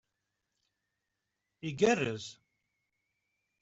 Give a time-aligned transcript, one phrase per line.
[1.67, 2.25] Igarrez!